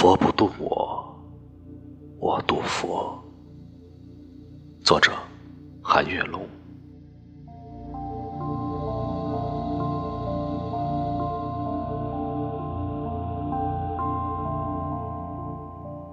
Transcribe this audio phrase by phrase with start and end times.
[0.00, 1.14] 佛不渡我，
[2.18, 3.22] 我渡佛。
[4.82, 5.12] 作者：
[5.82, 6.40] 韩月龙。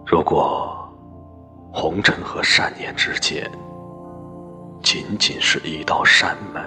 [0.05, 0.77] 如果
[1.71, 3.49] 红尘和善念之间
[4.83, 6.61] 仅仅是一道山门，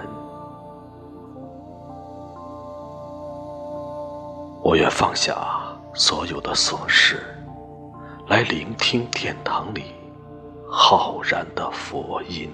[4.63, 5.60] 我愿放下
[5.93, 7.21] 所有的琐事，
[8.27, 9.93] 来聆听殿堂里
[10.69, 12.49] 浩然的佛音。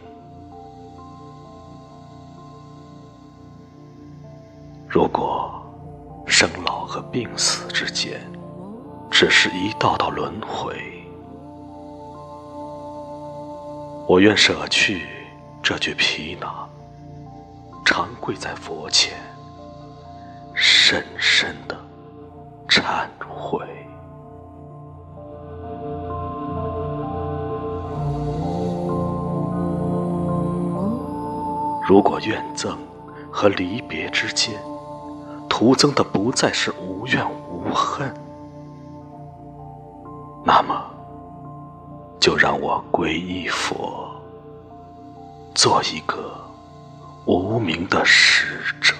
[4.88, 5.62] 如果
[6.26, 8.20] 生老和病死之间，
[9.12, 10.76] 只是一道道轮回，
[14.08, 15.06] 我愿舍去
[15.62, 16.68] 这具皮囊，
[17.86, 19.14] 长跪在佛前，
[31.88, 32.76] 如果怨憎
[33.32, 34.60] 和离别之间，
[35.48, 38.14] 徒增的不再是无怨无恨。
[40.44, 40.86] 那么，
[42.20, 44.06] 就让我皈依佛，
[45.56, 46.36] 做一个
[47.26, 48.94] 无名的使者。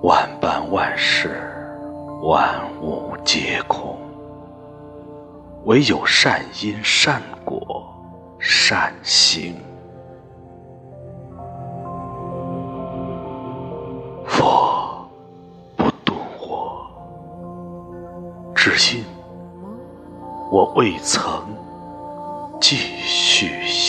[0.00, 1.38] 万般万事，
[2.22, 3.98] 万物皆空，
[5.66, 7.84] 唯有善因善果
[8.38, 9.56] 善行。
[14.24, 15.10] 佛
[15.74, 16.88] 不懂我
[18.54, 19.04] 只因
[20.52, 21.44] 我未曾
[22.60, 23.85] 继续。